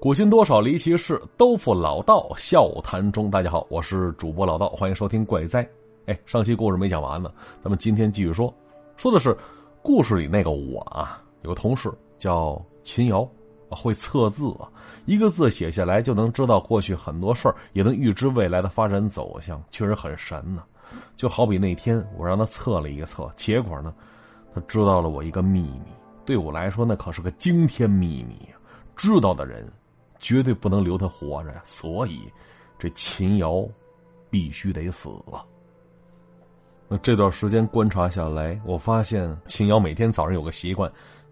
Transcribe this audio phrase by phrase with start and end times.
[0.00, 3.30] 古今多少离奇事，都付老道笑谈中。
[3.30, 5.64] 大家好，我是主播老道，欢迎收听怪哉。
[6.06, 7.30] 哎，上期故事没讲完呢，
[7.62, 8.52] 咱们今天继续说，
[8.96, 9.36] 说的是
[9.80, 11.88] 故事里那个我啊，有个同事
[12.18, 13.24] 叫秦瑶，
[13.70, 14.68] 会测字啊，
[15.06, 20.64] 一个字写下来就能知道过去很多事儿，也能预知未来的发展走向，确实很神呢。
[21.14, 23.94] 就好比那天我让他测了一个测，结果呢，
[24.52, 25.92] 他知道了我一个秘密，
[26.26, 28.56] 对我来说那可是个惊天秘密呀，
[28.96, 29.70] 知道的人。
[30.24, 31.60] 绝对不能留他活着呀！
[31.64, 32.32] 所以，
[32.78, 33.66] 这秦瑶
[34.30, 35.44] 必须得死了。
[36.86, 40.88] 那这段时间观察下来，我发现秦瑶每天早上有个习惯，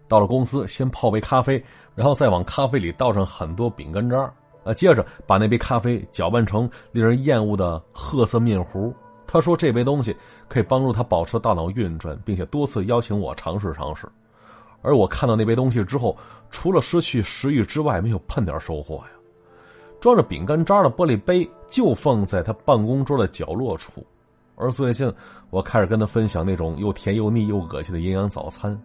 [0.09, 1.63] 到了公司先泡杯咖啡，
[1.95, 4.29] 然后再往咖啡里倒上很多饼干渣
[4.65, 8.93] 啊，接着把那杯咖啡搅拌成令人厌恶的褐色面糊。
[9.25, 10.13] 他说这杯东西
[10.49, 14.05] 可以帮助他保持大脑运转，并且多次邀请我尝试尝试。
[14.81, 16.17] 而我看到那杯东西之后，
[16.49, 19.11] 除了失去食欲之外，没有半点收获呀。
[19.99, 24.03] 装着饼干渣的玻璃杯就放在他办公桌的角落处。
[24.55, 25.11] 而最近，
[25.49, 28.79] 我开始跟他分享那种又甜又腻又恶心的营养早餐。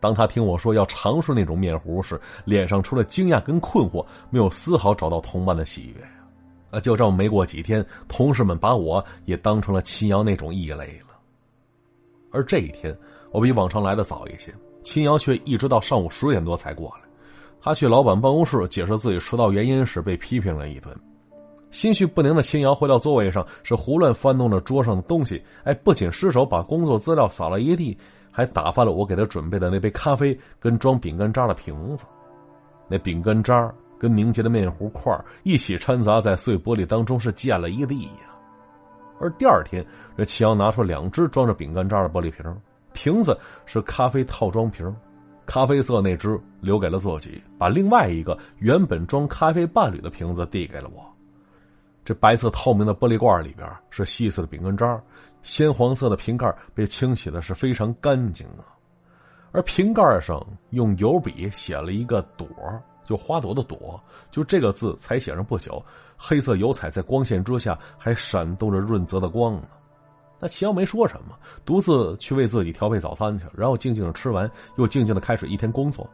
[0.00, 6.08] 当他听我说要尝试那种面糊时，脸上除了惊讶跟困惑，没有丝毫找到同伴的喜悦呀。
[6.72, 11.18] 啊，就这么没过几天，同事们把我也当成了秦瑶那种异类了。
[12.30, 12.96] 而这一天，
[13.30, 14.52] 我比往常来的早一些。
[14.82, 17.08] 秦瑶却一直到上午十点多才过来。
[17.60, 20.94] 他去老板办公室解释自己迟到原因时，被批评了一顿。
[21.70, 25.42] 心绪不宁的秦瑶回到座位上，是胡乱翻动着桌上的东西。
[25.64, 27.96] 哎，不仅失手把工作资料撒了一地，
[28.30, 32.04] 还打翻了我给他准备的那杯咖啡跟装饼干渣的瓶子。
[32.88, 38.34] 那饼干渣跟凝结的面糊块一起掺杂在碎玻璃当中，是溅了一地呀。
[39.20, 39.86] 而第二天，
[40.16, 42.44] 这秦瑶拿出两只装着饼干渣的玻璃瓶。
[42.92, 44.94] 瓶子是咖啡套装瓶，
[45.46, 51.04] 咖啡色那只留给了自己，把另外一个原本装咖啡伴侣的瓶子递给了我。
[52.04, 55.00] 这白色透明的玻璃罐里边是细碎的饼干渣，
[55.42, 58.66] 鲜黄色的瓶盖被清洗的是非常干净啊。
[59.52, 62.48] 而瓶盖上用油笔写了一个朵，
[63.04, 65.84] 就花朵的朵，就这个字才写上不久，
[66.16, 69.62] 黑色油彩在光线之下还闪动着润泽的光呢。
[70.42, 76.04] 那齐瑶没说什么，独自去为自己调配早餐去，然后静静的吃完，又静静的开始一天工作。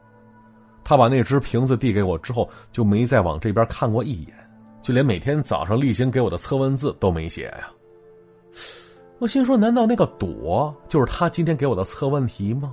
[0.85, 4.35] 他把那只瓶子递给我之后，就没再往这边看过一眼，
[4.83, 7.71] 就连每天早上例行给我的测问字都没写呀。
[9.19, 12.71] 我心说，难道那个朵就是他今天给我的测问题吗？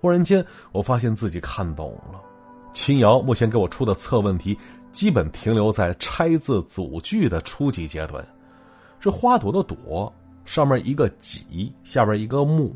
[0.00, 2.20] 忽然间，我发现自己看懂了，
[2.72, 4.58] 秦瑶目前给我出的测问题，
[4.90, 8.26] 基本停留在拆字组句的初级阶段。
[8.98, 10.12] 这花朵的朵。
[10.50, 12.74] 上面一个己，下边一个木，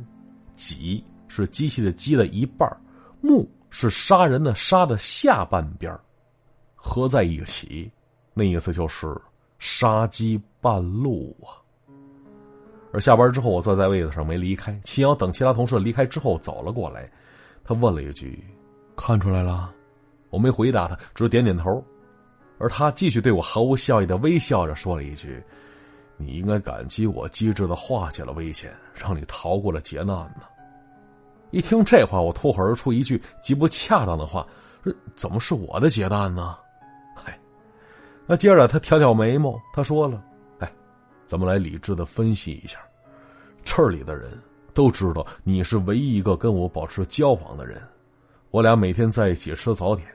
[0.55, 2.71] 己是机器的机的一半，
[3.21, 5.93] 木是杀人的杀的下半边
[6.77, 7.91] 合在一起，
[8.33, 9.13] 那意思就是
[9.59, 11.59] 杀鸡半路啊。
[12.93, 17.11] 而下班之后，我坐在位子上没离开，秦瑶等其他同事离开之后走了过来，
[17.65, 18.41] 他问了一句
[18.95, 19.75] ：“看出来了？”
[20.31, 21.85] 我没回答他，只点点头，
[22.59, 25.43] 而他继续对我毫无笑意的微笑着说了一句。
[26.17, 30.43] 你应该感激我机智的化解了危险，让你逃过了劫难呢。
[31.51, 34.47] 一听这话，我脱口而出一句极不恰当的话
[34.85, 36.57] ：“这怎么是我的劫难呢？”
[37.15, 37.39] 嗨，
[38.27, 40.23] 那接着他挑挑眉毛，他说了
[40.59, 40.73] ：“哎，
[41.27, 42.79] 咱们来理智的分析一下。
[43.65, 44.31] 这里的人
[44.73, 47.81] 都知道你是唯一一个跟我保持交往的人，
[48.51, 50.07] 我俩每天在一起吃早点。”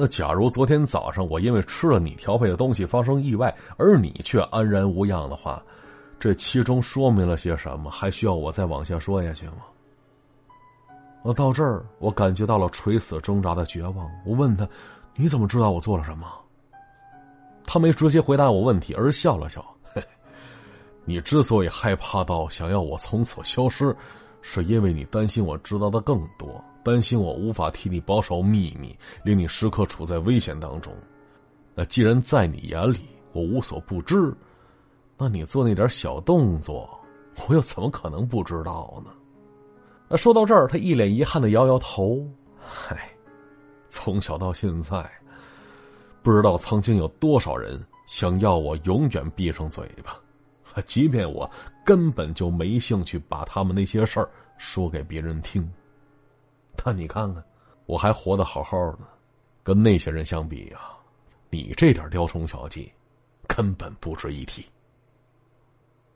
[0.00, 5.60] 那假如昨天早上我因为吃了你调配的东西发生意外，而你却安然无恙的话，
[6.20, 7.90] 这其中说明了些什么？
[7.90, 9.54] 还需要我再往下说下去吗？
[11.22, 14.08] 我到这儿，我感觉到了垂死挣扎的绝望。
[14.24, 14.68] 我问他
[15.18, 16.28] ：“你怎么知道我做了什么？”
[17.66, 19.64] 他没直接回答我问题，而笑了笑
[21.04, 23.94] ：“你之所以害怕到想要我从此消失，
[24.42, 26.48] 是因为你担心我知道的更多。”
[26.88, 30.92] 担心我无法替你保守秘密，令你时刻处在危险当中。
[31.74, 33.00] 那既然在你眼里
[33.32, 34.34] 我无所不知，
[35.18, 36.88] 那你做那点小动作，
[37.46, 39.10] 我又怎么可能不知道呢？
[40.08, 42.26] 那说到这儿，他一脸遗憾的摇摇头。
[42.88, 43.10] 唉，
[43.90, 45.08] 从小到现在，
[46.22, 50.18] 不知道曾经有多少人想要我永远闭上嘴巴，
[50.86, 51.48] 即便我
[51.84, 55.70] 根本就没兴趣把他们那些事儿说给别人听。
[56.84, 57.44] 但你看看，
[57.86, 58.98] 我还活得好好的，
[59.64, 60.78] 跟那些人相比呀，
[61.50, 62.92] 你这点雕虫小技，
[63.48, 64.64] 根本不值一提。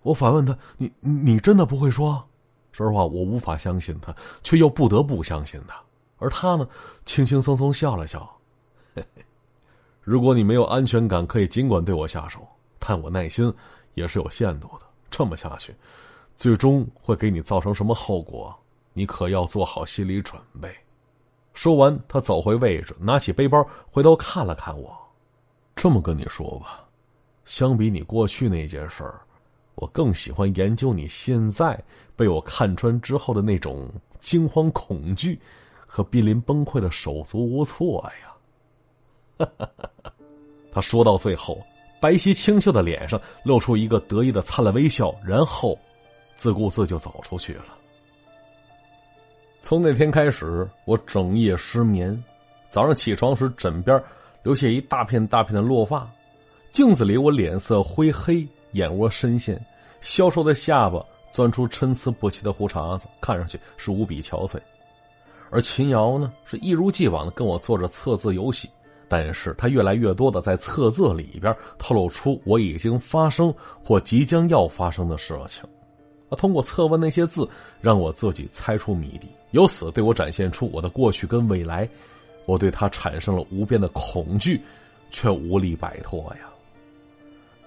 [0.03, 2.25] 我反问他：“你你真的不会说？”
[2.73, 5.77] 说实话，我无法相信他，却又不得不相信他。
[6.19, 6.67] 而他呢，
[7.05, 8.25] 轻轻松松笑了笑
[8.95, 9.25] ：“嘿嘿
[10.01, 12.47] 如果你没有安全感，可以尽管对我下手，
[12.79, 13.53] 但我耐心
[13.95, 14.87] 也是有限度的。
[15.11, 15.75] 这么下去，
[16.37, 18.57] 最终会给你造成什么后果，
[18.93, 20.75] 你可要做好心理准备。
[21.55, 24.97] 说完，他走回位置，拿起背包，回头看了看我。
[25.77, 26.85] 这么跟你说吧，
[27.45, 29.21] 相比你过去那件事儿，
[29.75, 31.79] 我更喜欢研究你现在
[32.17, 33.89] 被我看穿之后的那种
[34.21, 35.39] 惊慌恐惧
[35.87, 38.03] 和濒临崩溃的手足无措
[39.39, 39.49] 呀。
[40.71, 41.59] 他说到最后，
[42.01, 45.79] 白皙清秀的脸上露出一个得意的灿烂微笑，然后
[46.37, 47.65] 自顾自就走出去了。
[49.63, 52.21] 从那天开始，我整夜失眠，
[52.69, 54.03] 早上起床时枕边
[54.43, 56.05] 留下一大片大片的落发，
[56.73, 59.65] 镜子里我脸色灰黑，眼窝深陷，
[60.01, 61.01] 消瘦的下巴
[61.31, 64.59] 钻出参差不齐的胡茬子，看上去是无比憔悴。
[65.49, 68.69] 而秦瑶呢，是一如既往的跟我做着测字游戏，
[69.07, 73.55] 但是他越来越多的在测字里边透露出我已经发生
[73.85, 75.63] 或即将要发生的事情。
[76.33, 77.47] 他通过测问那些字，
[77.79, 81.87] 让我自己猜出谜底，由此对我展现出我的过去跟未来。
[82.47, 84.59] 我对他产生了无边的恐惧，
[85.11, 86.49] 却无力摆脱呀。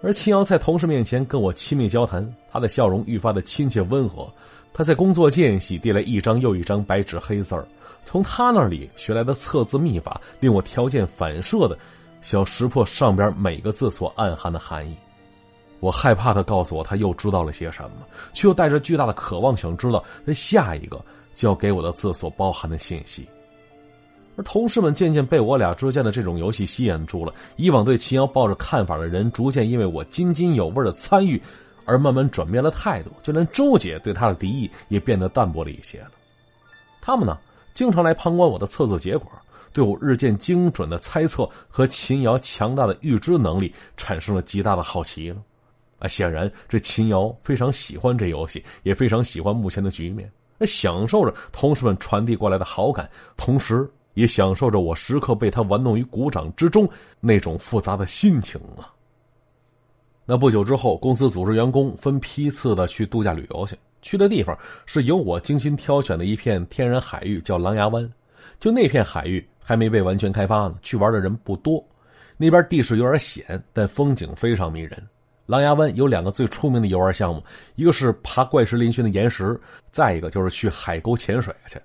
[0.01, 4.27] 而秦瑶在同事面前跟我亲密交谈，他的笑容愈发的亲切温和。
[4.73, 7.67] 他在工作间隙递来一张又一张白纸黑字儿，
[8.03, 11.77] 从他那里学来的测字秘法，令我条件反射的
[12.23, 14.95] 想识破上边每个字所暗含的含义。
[15.79, 17.97] 我害怕他告诉我他又知道了些什么，
[18.33, 20.99] 却又带着巨大的渴望想知道那下一个
[21.33, 23.27] 就要给我的字所包含的信息。
[24.37, 31.41] 而同事们渐渐被我俩之间的这种游戏吸引住了，以往对秦瑶抱着看法的人，逐渐因为我津津有味的参与，
[31.85, 33.11] 而慢慢转变了态度。
[33.23, 36.11] 就连周姐对他的敌意也变得淡薄了一些了。
[36.99, 37.37] 他们呢，
[37.73, 39.31] 经常来旁观我的测字结果，
[39.71, 45.37] 对我日渐精准的猜测和秦瑶强大的预知能力产生了极大的好奇了。
[46.07, 50.31] 显然这秦瑶非常喜欢这游戏，也非常喜欢目前的局面，
[50.61, 58.91] 享受着同事们传递过来的好感，同时也享受着我时刻被他玩弄于股掌之中那种复杂的心情啊。
[60.25, 68.11] 那不久之后，公司组织员工分批次的去度假旅游去，去的地方是由我精心挑选的一片天然海域，叫狼牙湾。
[68.59, 71.85] 就那片海域还没被完全开发呢，去玩的人不多。
[72.37, 75.07] 那边地势有点险，但风景非常迷人。
[75.45, 77.43] 狼牙湾有两个最出名的游玩项目，
[77.75, 79.59] 一个是爬怪石嶙峋的岩石，
[79.91, 81.79] 再一个就是去海沟潜水去。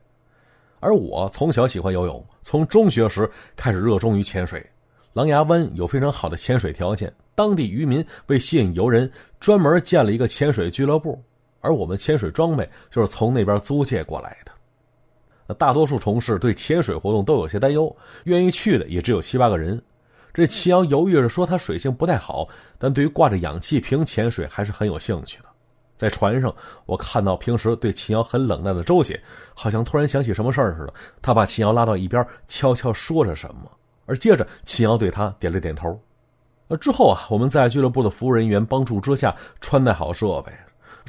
[0.80, 4.64] 而我从小喜欢游泳，从中学时开始热衷于潜水。
[5.12, 9.10] 狼牙湾有非常好的潜水条件，当地渔民为吸引游人，
[9.40, 11.22] 专门建了一个潜水俱乐部，
[11.60, 15.54] 而我们潜水装备就是从那边租借过来的。
[15.54, 19.82] 大多数同事对潜水活动都有些担忧，愿意去的也只有七八个人。
[20.32, 22.46] 这齐瑶犹豫着说：“他水性不太好，
[22.78, 25.44] 但对于挂着氧气瓶潜水还是很有兴趣的。”
[25.96, 26.54] 在船上，
[26.86, 29.20] 我看到平时对秦瑶很冷淡的周姐，
[29.54, 33.70] 好像突然想起什么事儿似的，她把秦瑶拉到一边，悄悄说着什么。
[34.06, 36.00] 而接着，秦瑶对他点了点头。
[36.66, 40.52] 那之后啊，我们在俱乐部的服务人员帮助之下，穿戴好设备。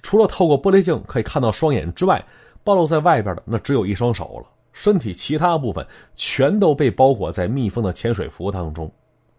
[0.04, 2.24] 除了透过玻璃镜可以看到双眼之外，
[2.64, 4.50] 暴露在外边的那只有一双手了。
[4.74, 5.86] 身体其他部分
[6.16, 8.92] 全都被包裹在密封的潜水服当中。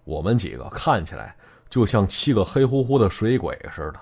[0.05, 1.35] 我们几个看起来
[1.69, 4.01] 就像七个黑乎乎的水鬼似的。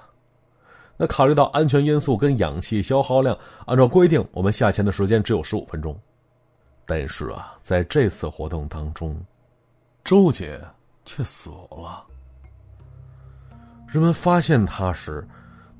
[0.96, 5.98] 那考虑到安全因素跟氧气消耗量，按照规定，我们下潜的时间只有十五分钟。
[6.84, 9.18] 但是啊，在这次活动当中，
[10.04, 10.60] 周姐
[11.04, 12.04] 却死了。
[13.86, 15.26] 人们发现她时，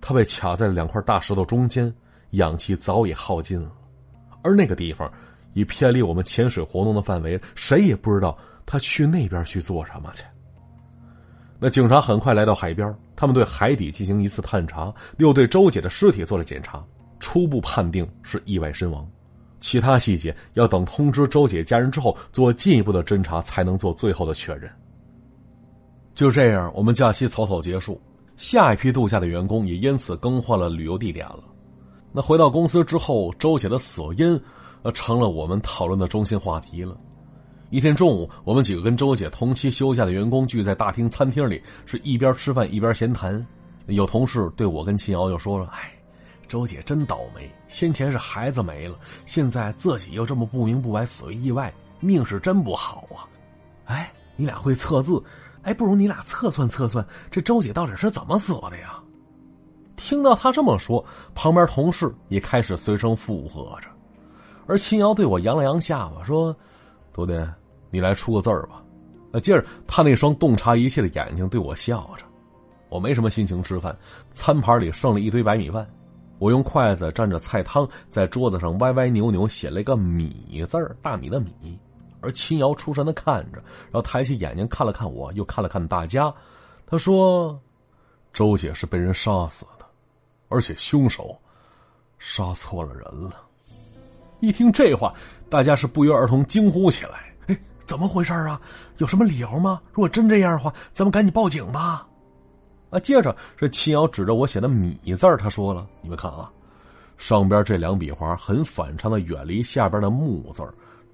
[0.00, 1.92] 她被卡在两块大石头中间，
[2.30, 3.70] 氧气早已耗尽了，
[4.42, 5.12] 而那个地方
[5.52, 8.38] 已偏离我们潜水活动的范围，谁也不知道。
[8.70, 10.22] 他去那边去做什么去？
[11.58, 16.80] 那警察很快来到海边，他们对海底进行一次探查，又对周姐的尸体做了检查，
[17.18, 19.04] 初步判定是意外身亡，
[19.58, 24.70] 其他细节要等通知周姐家人之后做进一步的侦查才能做最后的确认。
[26.14, 28.00] 就这样，我们假期草草结束，
[28.36, 31.42] 下一批度假的员工也因此更换了旅游地点了。
[32.12, 34.40] 那回到公司之后，周姐的死因，
[34.94, 36.96] 成了我们讨论的中心话题了。
[37.70, 43.46] 一天中午，我们几个跟周姐同期休假的员工聚在大厅餐厅里，是一边吃饭一边闲谈。
[43.86, 45.92] 有同事对我跟秦瑶又说了：“哎，
[46.48, 53.22] 周姐真倒霉，先前是孩子没了，现在自己又这么不明不白死于意外，命是真不好啊！”
[53.86, 55.22] 哎，你俩会测字，
[55.62, 59.00] 哎，不如你俩测算测算，这周姐到底是怎么死的呀？
[59.94, 61.04] 听到他这么说，
[61.36, 63.88] 旁边同事也开始随声附和着，
[64.66, 66.54] 而秦瑶对我扬了扬下巴说
[67.14, 67.32] ：“徒弟。”
[67.90, 68.82] 你来出个字儿吧，
[69.32, 72.24] 呃，接着他那双洞察一切的眼睛对我笑着。
[72.88, 73.96] 我没什么心情吃饭，
[74.32, 75.88] 餐盘里剩了一堆白米饭。
[76.38, 81.78] 我用筷子蘸着菜汤，在桌子上歪歪扭扭写了一个“米”字儿，大米的“米”。
[82.22, 86.32] 而秦瑶出神的看着，然后抬起眼睛看了看我，又看了看大家。
[86.86, 87.60] 他说
[88.32, 89.86] ：“周姐是被人杀死的，
[90.48, 91.38] 而且凶手
[92.18, 93.42] 杀错了人了。”
[94.40, 95.14] 一听这话，
[95.48, 97.29] 大家是不约而同惊呼起来：“，
[97.90, 98.60] 怎么回事啊？
[98.98, 99.82] 有什么理由吗？
[99.90, 102.06] 如果真这样的话，咱们赶紧报警吧！”
[102.90, 106.48] 啊，接着这秦瑶指着我写的“米”字他说了：“你们看啊，
[107.18, 110.62] 上边这两笔划很反常的远离下边的‘木’字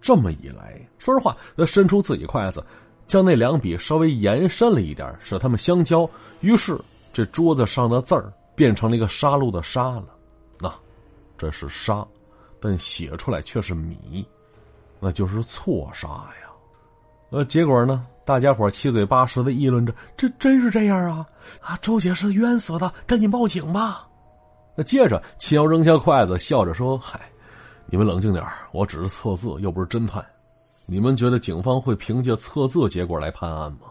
[0.03, 2.63] 这么一来，说实话，他伸出自己筷子，
[3.07, 6.07] 将那两笔稍微延伸了一点，使它们相交。
[6.41, 6.79] 于是，
[7.11, 10.09] 这桌子上的字儿变成了一个杀戮的“杀”了。
[10.61, 10.71] 那，
[11.39, 12.07] 这是杀，
[12.61, 14.27] 但写出来却是“米”，
[15.01, 16.46] 那就是错杀呀。
[17.31, 21.27] 呃，结果呢，大家伙七嘴八舌的议论着：“这真是这样啊？
[21.61, 24.07] 啊，周姐是冤死的，赶紧报警吧！”
[24.77, 27.21] 那接着，秦瑶扔下筷子，笑着说：“嗨。”
[27.89, 30.25] 你们冷静点我只是测字，又不是侦探。
[30.87, 33.89] 你们觉得警方会凭借测字结果来判案吗？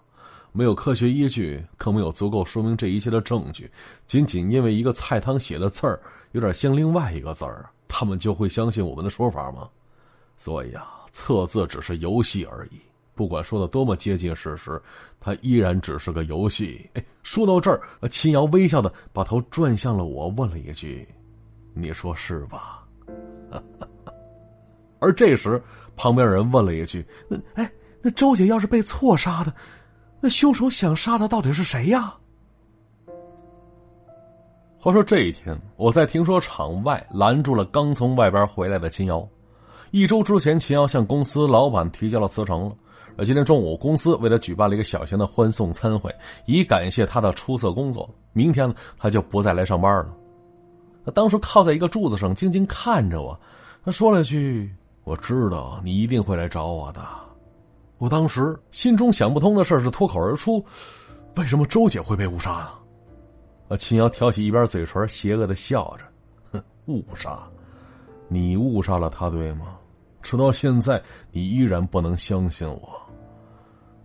[0.51, 3.69] 没有科学依据，更没有足够说明这一切的证据。
[4.07, 5.99] 仅仅因为一个菜汤写的字儿
[6.31, 9.67] 有点像另外一个字儿，他们就会相信我们的说法吗？
[10.37, 12.81] 所以啊，测字只是游戏而已。
[13.15, 14.79] 不管说的多么接近事实，
[15.19, 16.87] 它依然只是个游戏。
[16.93, 21.07] 哎，说到这儿，秦瑶微笑的把头转向了我，问了一句
[21.73, 22.85] ：“你说是吧？”
[24.99, 25.61] 而这时，
[25.95, 29.53] 旁边人问了一句：“那哎，那周姐要是被错杀的，
[30.19, 32.13] 那凶手想杀的到底是谁呀？”
[34.77, 39.27] 话说这一天，我在停车场外拦住了刚从外边回来的秦瑶。
[39.91, 42.75] 一周之前，秦瑶向公司老板提交了辞呈了。
[43.17, 46.13] 而今天中午，公司为他举办了一个小型的欢送餐会，
[46.45, 48.09] 以感谢他的出色工作。
[48.33, 50.13] 明天呢，他就不再来上班了。
[51.05, 53.39] 他当时靠在一个柱子上，静静看着我。
[53.83, 54.73] 他说了句
[55.05, 57.01] ：“我知道你一定会来找我的。”
[57.99, 60.63] 我当时心中想不通的事是脱口而出
[61.37, 62.79] ：“为什么周姐会被误杀啊？”
[63.69, 66.03] 啊，秦瑶挑起一边嘴唇，邪恶的笑着
[66.51, 67.47] ：“哼，误杀？
[68.27, 69.77] 你误杀了他，对吗？
[70.21, 72.89] 直到现在，你依然不能相信我。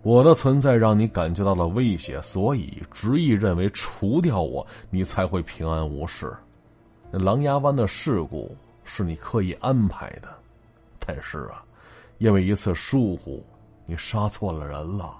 [0.03, 6.33] 我的存在让你感觉到了威胁，所以执意认为除掉我，你才会平安无事。”
[7.11, 10.29] 狼牙湾的事故是你刻意安排的，
[11.05, 11.61] 但是啊，
[12.19, 13.45] 因为一次疏忽，
[13.85, 15.13] 你杀错了人了。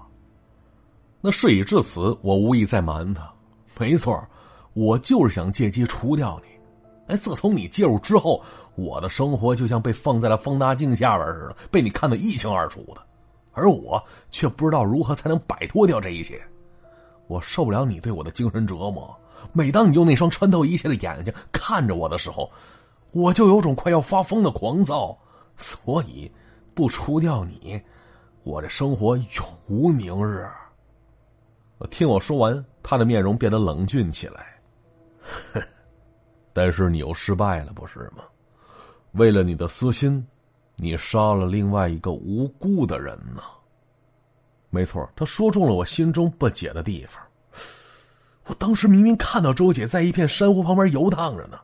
[1.19, 3.29] 那事已至此，我无意再瞒他。
[3.77, 4.25] 没错，
[4.73, 7.13] 我就是想借机除掉你。
[7.13, 8.41] 哎，自从你介入之后，
[8.75, 13.01] 我的生活就像被放在了放大镜下边似的，被你看得一清二楚的，
[13.53, 16.41] 而我却不知道如何才能摆脱掉这一切。
[17.27, 19.15] 我受不了你对我的精神折磨。
[19.53, 22.51] 每当你用那双穿透一切的眼睛看着我的时候，
[23.11, 25.17] 我就有种快要发疯的狂躁。
[25.57, 26.31] 所以，
[26.73, 27.81] 不除掉你，
[28.43, 29.27] 我这生活永
[29.67, 30.47] 无宁日。
[31.89, 34.59] 听我说完，他的面容变得冷峻起来。
[36.53, 38.23] 但是你又失败了，不是吗？
[39.13, 40.25] 为了你的私心，
[40.81, 43.43] 你杀了另外一个无辜的人呢。
[44.71, 47.21] 没错，他说中了我心中不解的地方。
[48.45, 51.59] 我当时明明看到周姐在一片珊瑚旁边游荡着呢，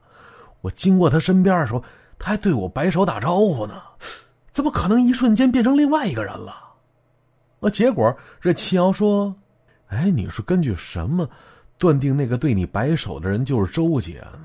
[0.62, 1.84] 我经过她身边的时候，
[2.20, 3.82] 她还对我摆手打招呼呢，
[4.52, 6.54] 怎么可能一瞬间变成另外一个人了？
[7.60, 9.36] 那结果这齐瑶说
[9.90, 11.28] ：“哎，你是根据什么
[11.80, 14.42] 断定那个对你摆手的人就是周姐呢？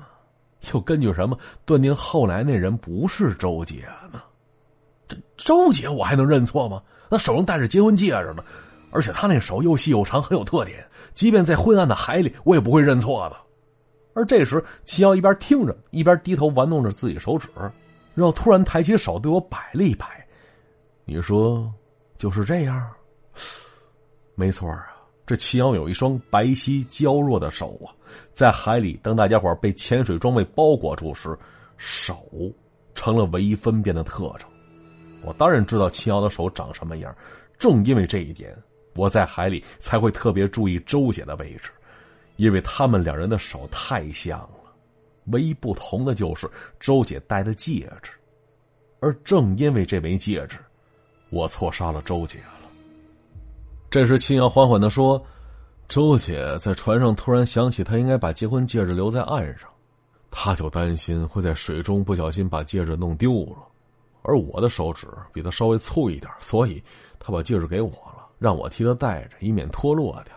[0.73, 4.23] 又根据什么断定后来那人不是周姐呢？
[5.37, 6.81] 周姐我还能认错吗？
[7.09, 8.43] 那手上戴着结婚戒指呢，
[8.91, 13.37] 而且她那手又细又长，很有特点。”即便在昏暗的海里，我也不会认错的。
[14.15, 17.47] 而这时，齐瑶一边听着，一边低头玩弄着自己手指，
[18.15, 20.27] 然后突然抬起手对我摆了一摆。
[21.05, 21.71] 你说，
[22.17, 22.89] 就是这样？
[24.33, 24.87] 没错啊，
[25.27, 27.93] 这齐瑶有一双白皙娇弱的手啊，
[28.33, 31.37] 在海里，当大家伙被潜水装备包裹住时，
[31.77, 32.17] 手
[32.95, 34.49] 成了唯一分辨的特征。
[35.23, 37.15] 我当然知道秦瑶的手长什么样，
[37.57, 38.55] 正因为这一点。
[38.95, 41.69] 我在海里才会特别注意周姐的位置，
[42.35, 44.49] 因为他们两人的手太像了。
[45.27, 46.47] 唯一不同的就是
[46.79, 48.11] 周姐戴的戒指，
[48.99, 50.57] 而正因为这枚戒指，
[51.29, 52.69] 我错杀了周姐了。
[53.89, 55.23] 这时，秦瑶缓缓的说
[55.87, 59.69] ：“周姐在船上突然想起，她应该把结婚戒指留在岸上，
[60.29, 63.57] 她就担心会在水中不小心把戒指弄丢了。
[64.23, 66.81] 而我的手指比她稍微粗一点，所以
[67.19, 70.35] 她把戒指给我了。”让我替他戴着，以免脱落掉。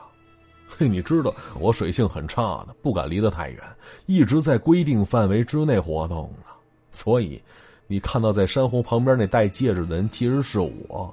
[0.69, 3.61] 嘿，你知道我水性很差的，不敢离得太远，
[4.07, 6.45] 一直在规定范围之内活动呢。
[6.93, 7.43] 所以，
[7.89, 11.13] 你看到在珊瑚旁边那戴戒指的人，其实是我。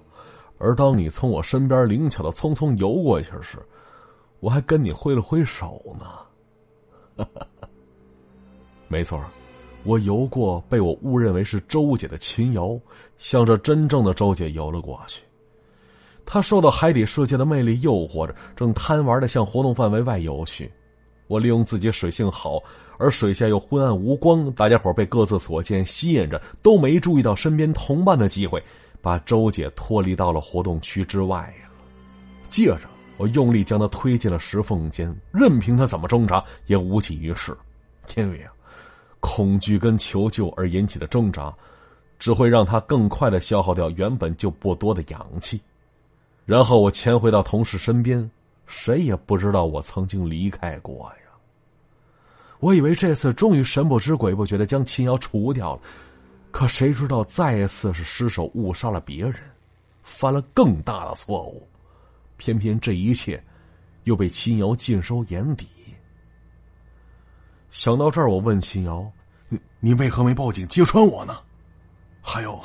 [0.60, 3.58] 而当你从我身边灵巧的匆匆游过去时，
[4.40, 7.26] 我还跟你挥了挥手呢。
[8.88, 9.20] 没错，
[9.84, 12.80] 我游过被我误认为是周姐的秦瑶，
[13.18, 15.22] 向着真正的周姐游了过去。
[16.26, 20.72] 她受到海底世界的魅力诱惑着，正贪玩的向活动范围外游去。
[21.28, 22.62] 我利用自己水性好，
[22.98, 28.64] 而水下又昏暗无光，大家伙被各自所见吸引着，都没注意到身边同伴的机会，
[29.02, 31.70] 把周姐脱离到了活动区之外了。
[32.50, 32.82] 接着，
[33.18, 37.54] 我用力将她推进了石缝间，任凭她怎么挣扎，也无济于事。
[38.16, 38.53] 因为啊，
[39.26, 41.52] 恐惧跟求救而引起的挣扎，
[42.20, 45.62] 只会让他更快的消耗掉原本就不多的氧气。
[46.46, 48.30] 然后我潜回到同事身边，
[48.68, 51.32] 谁也不知道我曾经离开过呀。
[52.60, 55.82] 我以为这次终于神不知鬼不觉的将秦瑶除掉了，
[56.52, 59.36] 可谁知道再一次是失手误杀了别人，
[60.04, 61.66] 犯了更大的错误。
[62.36, 63.42] 偏偏这一切，
[64.04, 65.68] 又被秦瑶尽收眼底。
[67.74, 69.12] 想到这儿，我问秦瑶
[69.50, 71.40] ：“你你为何没报警揭穿我呢？
[72.22, 72.62] 还有，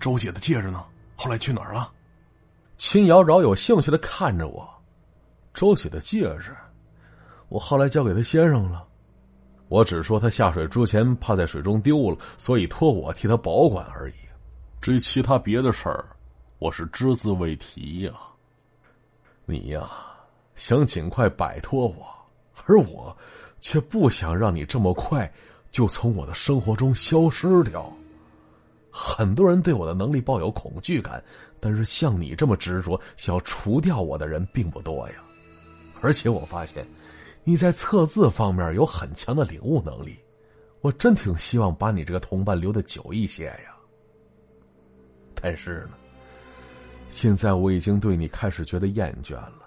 [0.00, 0.84] 周姐的戒指呢？
[1.14, 1.92] 后来去哪儿了？”
[2.76, 4.68] 秦瑶饶有兴趣的看着我，
[5.54, 6.52] 周姐的戒指，
[7.48, 8.84] 我后来交给他先生了。
[9.68, 14.14] 我只说他下水之前怕在水中丢了，所以托我替他保管而已。
[14.80, 16.04] 至于其他别的事儿，
[16.58, 18.12] 我是只字未提呀。
[19.44, 19.88] 你呀，
[20.56, 22.04] 想尽快摆脱我，
[22.66, 23.16] 而我，
[23.64, 25.32] 却不想让你这么快
[25.70, 27.90] 就从我的生活中消失掉。
[28.90, 31.24] 很多人对我的能力抱有恐惧感。
[31.58, 35.14] 但是像你这么执着想要除掉我的人并不多呀，
[36.02, 36.86] 而且我发现
[37.42, 40.14] 你在测字方面有很强的领悟能力，
[40.82, 43.74] 我真挺希望把你这个同伴留的久一些呀。
[45.34, 45.94] 但是呢，
[47.08, 49.62] 现在我已经对你开始觉得厌倦了，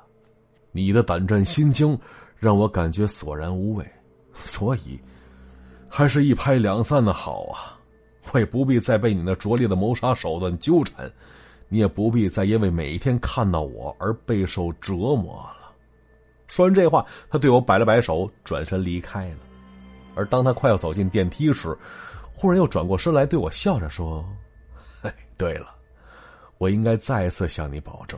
[0.71, 1.99] 你的胆战心惊
[2.39, 3.85] 让我感觉索然无味，
[4.33, 4.99] 所以
[5.89, 7.77] 还是一拍两散的好啊，
[8.31, 11.11] 我也不必再被你那拙劣的谋杀手段纠缠。
[11.69, 15.73] 你也不必再因为每一天看到我而备受折磨了。
[16.47, 19.37] 说完这话，他对我摆了摆手，转身离开了。
[20.15, 21.77] 而当他快要走进电梯时，
[22.33, 24.25] 忽然又转过身来对我笑着说
[25.03, 25.75] ：“嘿，对了，
[26.57, 28.17] 我应该再次向你保证，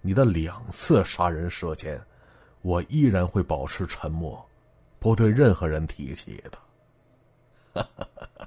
[0.00, 2.00] 你的两次杀人事件，
[2.62, 4.40] 我依然会保持沉默，
[4.98, 6.42] 不对任何人提起
[7.74, 7.86] 的。”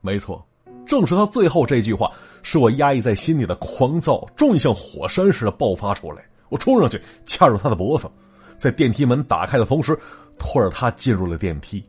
[0.00, 0.44] 没错。
[0.84, 2.10] 正是他最后这句话，
[2.42, 6.24] 使我压抑在心里的狂躁终于像火山似的爆发出来。
[6.48, 8.10] 我冲上去掐住他的脖子，
[8.58, 9.98] 在电梯门打开的同时，
[10.38, 11.82] 拖着他进入了电梯。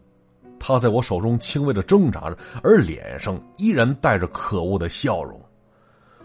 [0.59, 5.41] 他在我手中轻微的挣扎着，而脸上依然带着可恶的笑容。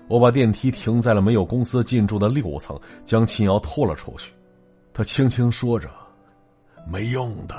[0.07, 4.33] 我把电梯停在了没有公司进驻的六层，将秦瑶拖了出去。
[4.99, 5.89] 他轻轻说着
[6.91, 7.55] ：“没用的。”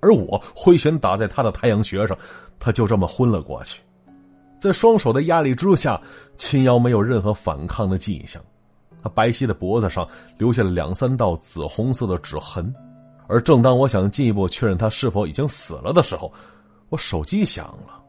[0.00, 2.16] 而我挥拳打在他的太阳穴上，
[2.58, 3.82] 他就这么昏了过去。
[4.58, 6.00] 在双手的压力之下，
[6.38, 8.42] 秦瑶没有任何反抗的迹象，
[9.02, 10.08] 他白皙的脖子上
[10.38, 12.74] 留下了两三道紫红色的指痕。
[13.26, 16.32] 而正当我想进一步确认他是否已经死了的时候，
[16.88, 18.02] 我手机响了，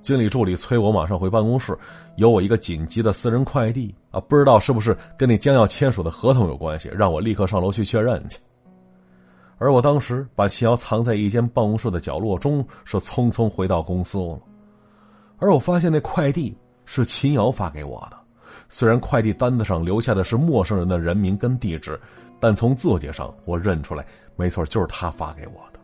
[0.00, 1.78] 经理助理催我马上回办公室，
[2.16, 8.38] 有我一个紧急的私人快递啊，不知道是不是跟那将要签署的合同有关系，让我立刻上楼去确认去。
[9.58, 14.38] 而我当时把秦瑶藏在一间办公室的角落中，是匆匆回到公司了。
[15.38, 18.16] 而我发现那快递是秦瑶发给我的，
[18.68, 21.98] 虽然快递单子上留下的是陌生人的人名跟地址，
[22.38, 24.04] 但从字迹上我认出来，
[24.36, 25.80] 没错，就是他发给我的。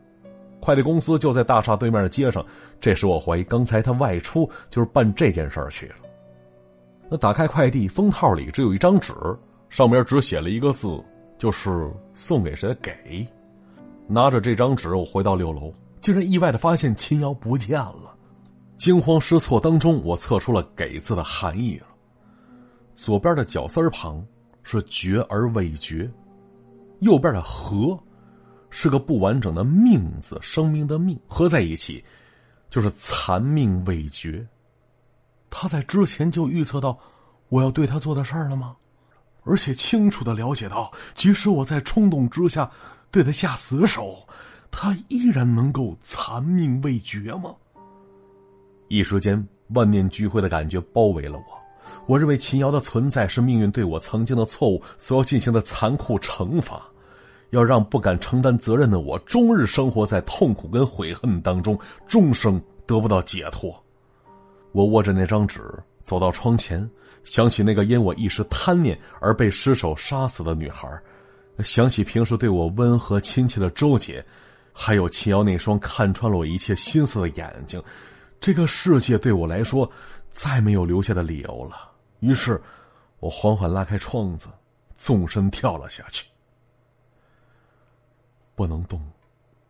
[0.60, 2.44] 快递公司就在大厦对面的街上，
[2.78, 5.94] 这时我怀疑刚才他外出就是办这件事去了。
[7.10, 9.12] 那打开快递封套里只有一张纸，
[9.68, 11.02] 上面只写了一个字，
[11.36, 13.26] 就是送给谁给。
[14.06, 18.16] 拿着这张纸，我回到六楼，竟然意外的发现秦瑶不见了。
[18.78, 21.86] 惊慌失措当中，我测出了“给”字的含义了。
[22.94, 24.24] 左边的绞丝旁
[24.62, 26.08] 是“绝而未绝”，
[27.00, 27.98] 右边的“和”
[28.70, 32.04] 是个不完整的“命”字，生命的“命”合在一起
[32.68, 34.46] 就是残命未绝。
[35.50, 36.96] 他在之前就预测到
[37.48, 38.76] 我要对他做的事儿了吗？
[39.42, 42.70] 而且清楚的了解到，即使我在冲动之下
[43.10, 44.18] 对他下死手，
[44.70, 47.54] 他依然能够残命未绝吗？
[48.88, 51.44] 一时间，万念俱灰的感觉包围了我，
[52.06, 56.82] 我认为秦瑶的存在是命运对我曾经的错误所要进行的残酷惩罚，
[57.50, 63.74] 要让不敢承担责任的我终日生活在痛苦跟悔恨当中，终生得不到解脱。
[64.72, 65.62] 我握着那张纸
[66.04, 66.88] 走到窗前，
[67.24, 70.88] 想起那个因我一时贪念而被失手杀死的女孩，
[71.58, 74.24] 想起平时对我温和亲切的周姐，
[74.72, 77.82] 还有秦瑶那双看穿了我一切心思的眼睛，
[78.40, 79.90] 这个世界对我来说
[80.30, 81.90] 再没有留下的理由了。
[82.20, 82.60] 于是，
[83.18, 84.48] 我缓缓拉开窗子，
[84.96, 86.24] 纵身跳了下去。
[88.54, 89.00] 不能动，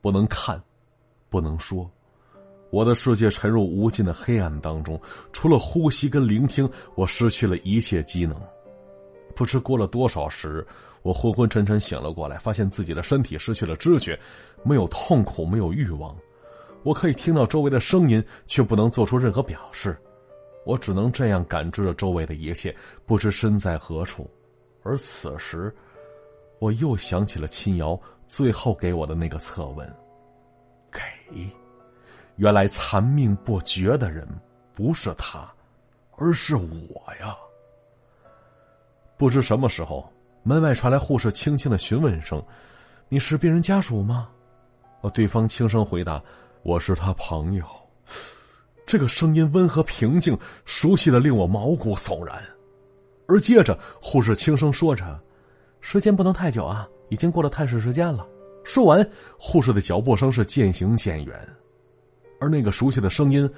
[0.00, 0.60] 不能看，
[1.28, 1.88] 不能说，
[2.70, 5.00] 我的世界沉入无尽的黑暗当中。
[5.33, 8.40] 除了呼吸跟聆听，我失去了一切机能。
[9.35, 10.66] 不知过了多少时，
[11.02, 14.18] 我昏昏沉沉醒了过来，发现自己的身体失去了知觉，
[14.62, 16.16] 没有痛苦，没有欲望。
[16.83, 19.96] 我可以听到周围的声音，却不能做出任何表示。
[20.66, 22.74] 我只能这样感知着周围的一切，
[23.06, 24.30] 不知身在何处。
[24.83, 25.74] 而此时，
[26.59, 29.90] 我又想起了秦瑶最后给我的那个侧吻。
[30.92, 31.00] 给，
[32.40, 34.26] 原来残命不绝的人
[34.72, 35.46] 不是他，
[36.16, 37.37] 而是我呀！
[39.18, 40.11] 不知什么时候，
[40.42, 42.42] 门外传来护士轻轻的询问声
[43.11, 44.31] ：“你是病人家属吗？”
[45.03, 46.18] 哦，对方轻声回答
[46.64, 47.64] ：“我是他朋友。”
[48.88, 52.42] 这个声音温和平静，熟悉的令我毛骨悚然。
[53.29, 55.20] 而接着，护士轻声说着
[55.83, 58.26] ：“时间不能太久啊，已经过了探视时间了。”
[58.64, 59.07] 说完，
[59.38, 61.48] 护士的脚步声是渐行渐远，
[62.40, 63.48] 而那个熟悉的声音，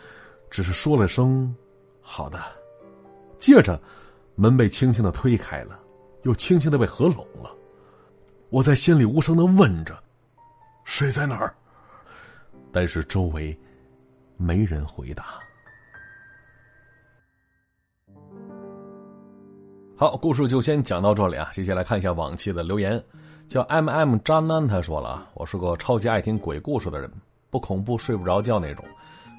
[0.50, 1.54] 只是说了声
[2.02, 2.38] “好的”。
[3.38, 3.80] 接着，
[4.34, 5.78] 门被轻轻的推开了，
[6.24, 7.54] 又轻轻的被合拢了。
[8.50, 9.98] 我在心里无声的问着
[10.84, 11.54] ：“谁在哪儿？”
[12.70, 13.58] 但是周围。
[14.38, 15.24] 没人回答。
[19.96, 21.48] 好，故事就先讲到这里啊。
[21.52, 23.00] 接下来看一下往期的留言，
[23.46, 27.08] 叫 M M 渣男，他说了：“我是个超级爱听鬼故事的人，
[27.52, 28.82] 不恐怖睡不着觉那种，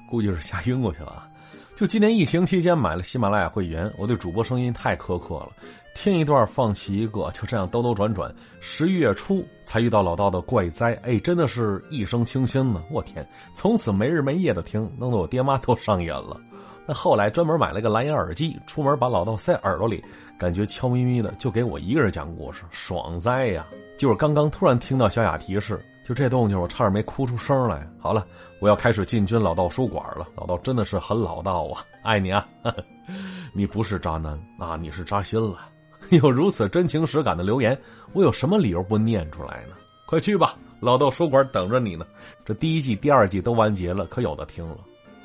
[0.08, 1.26] 估计是吓晕过去了。
[1.74, 5.50] 就今年疫情期间买了喜马拉雅会员，我对主播声音太苛刻了。”
[5.96, 12.82] 听一段，放弃一个，就这样兜兜转转，十一月初才遇到老道的怪哉，哎，真的是一声清新呢！
[12.90, 13.24] 我天，
[13.54, 16.40] 从此没日没夜的听，弄得我爹妈都上瘾了。
[16.84, 20.02] 那后来专门买了个蓝牙耳机，出门把老道塞耳朵里，
[20.36, 23.64] 感觉悄咪咪的，就给我一个人讲故事，爽哉呀！
[23.96, 27.88] 就是刚刚突然听到小雅提示，就这动静，我差点没哭出声来。
[27.98, 28.26] 好了，
[28.60, 30.28] 我要开始进军老道书馆了。
[30.36, 32.46] 老道真的是很老道啊，爱你啊！
[33.54, 35.60] 你不是渣男啊，你是扎心了。
[36.10, 37.76] 有如此真情实感的留言，
[38.12, 39.74] 我有什么理由不念出来呢？
[40.06, 42.04] 快去吧，老道书馆等着你呢。
[42.44, 44.76] 这第一季、第二季都完结了，可有的听了。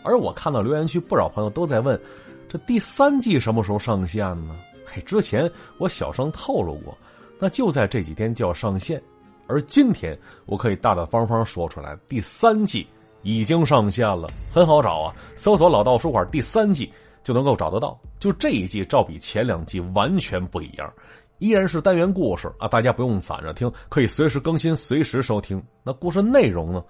[0.02, 2.00] 而我看到留言区不少朋友都在问，
[2.48, 4.56] 这第三季什么时候上线呢？
[4.86, 6.98] 嘿，之前我小声透露过，
[7.38, 9.02] 那就在这几天就要上线。
[9.50, 12.88] 而今天我可以大大方方说出来，第三季
[13.24, 16.90] 已经上线了，很好找啊，搜索“老道书馆”第三季。
[17.22, 18.00] 就能够找得到。
[18.18, 20.92] 就这一季，照比前两季完全不一样，
[21.40, 25.62] 依然是单元故事啊，大家不用攒着听，可以随时更新，随时收听。
[25.84, 26.82] 那故事内容呢，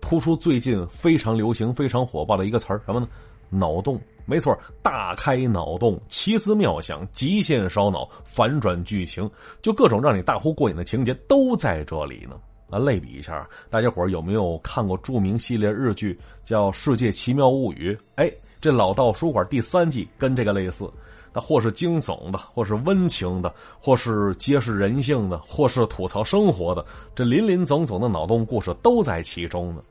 [0.00, 3.06] 突出最近非常流行、非常火爆的一个词儿，什么呢？
[3.48, 4.00] 脑洞。
[4.26, 9.30] 没错，大开脑洞，奇思妙想，极限烧脑，反转剧情，
[9.60, 12.36] 就各种让你大呼过瘾的情节都在这里呢。
[12.70, 17.92] 啊，类比一下，大家伙有没有看过著名系列日剧叫《世界奇妙物语》？
[18.16, 18.30] 哎。
[18.60, 20.90] 这老道书馆第三季跟这个类似，
[21.34, 26.82] 那或是惊悚的，或是温情的，或是揭示人性的，或是吐槽生活的，
[27.14, 29.82] 这林林总总的脑洞故事都在其中呢。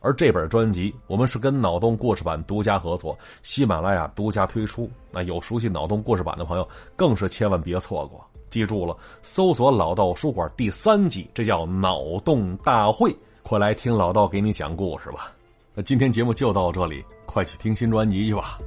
[0.00, 4.90] 而这本专辑，我们是跟脑洞故事版独家合作，喜马拉雅独家推出。
[5.12, 8.24] 那有熟悉脑洞故事版的朋友，更是千万别错过。
[8.48, 15.32] 记住了，搜索“老道书馆”第三季，这叫脑洞大会，快来听老道给你讲故事吧。
[15.74, 17.04] 那今天节目就到这里。
[17.26, 18.58] 快去听新专辑去吧。